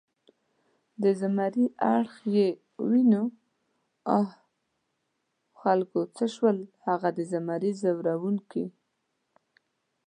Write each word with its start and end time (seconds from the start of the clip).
د 1.01 1.03
زمري 1.19 1.65
اړخ 1.95 2.13
یې 2.35 2.47
ونیو، 2.89 3.25
آ 4.17 4.19
خلکو 5.61 5.99
څه 6.15 6.25
شول 6.35 6.57
هغه 6.87 7.09
د 7.17 7.19
زمري 7.31 7.71
ځوروونکي؟ 7.81 8.65